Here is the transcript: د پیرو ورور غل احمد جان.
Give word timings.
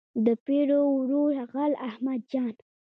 د 0.25 0.27
پیرو 0.45 0.81
ورور 0.97 1.33
غل 1.53 1.73
احمد 1.89 2.21
جان. 2.31 2.55